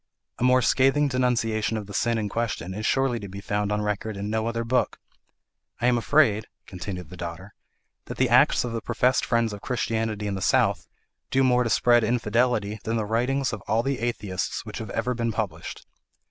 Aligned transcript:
A 0.39 0.43
more 0.43 0.63
scathing 0.63 1.09
denunciation 1.09 1.77
of 1.77 1.85
the 1.85 1.93
sin 1.93 2.17
in 2.17 2.27
question 2.27 2.73
is 2.73 2.87
surely 2.87 3.19
to 3.19 3.27
be 3.29 3.39
found 3.39 3.71
on 3.71 3.83
record 3.83 4.17
in 4.17 4.31
no 4.31 4.47
other 4.47 4.63
book. 4.63 4.97
I 5.79 5.85
am 5.85 5.95
afraid," 5.95 6.47
continued 6.65 7.11
the 7.11 7.17
daughter, 7.17 7.53
"that 8.05 8.17
the 8.17 8.27
acts 8.27 8.63
of 8.63 8.71
the 8.71 8.81
professed 8.81 9.23
friends 9.23 9.53
of 9.53 9.61
Christianity 9.61 10.25
in 10.25 10.33
the 10.33 10.41
South 10.41 10.87
do 11.29 11.43
more 11.43 11.63
to 11.63 11.69
spread 11.69 12.03
infidelity 12.03 12.79
than 12.83 12.97
the 12.97 13.05
writings 13.05 13.53
of 13.53 13.61
all 13.67 13.83
the 13.83 13.99
atheists 13.99 14.65
which 14.65 14.79
have 14.79 14.89
ever 14.89 15.13
been 15.13 15.31
published. 15.31 15.85